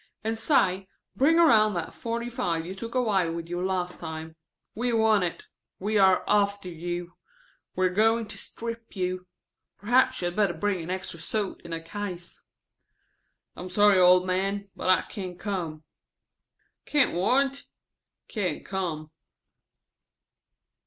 [0.23, 4.35] And say, bring around that forty five you took away with you last time.
[4.73, 5.45] We want it.
[5.77, 7.13] We are after you.
[7.75, 9.27] We are going to strip you.
[9.77, 12.41] Perhaps you had better bring an extra suit in a case.")
[13.55, 15.83] "I am sorry, old man, but I can't come."
[16.87, 17.65] ("Can't what?")
[18.27, 19.11] "Can't come."